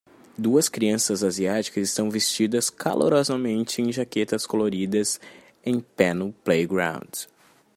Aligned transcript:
Duas 0.35 0.67
crianças 0.67 1.23
asiáticas 1.23 1.87
estão 1.89 2.09
vestidas 2.09 2.71
calorosamente 2.71 3.83
em 3.83 3.91
jaquetas 3.93 4.47
coloridas 4.47 5.21
em 5.63 5.79
pé 5.79 6.11
no 6.11 6.33
playground 6.43 7.27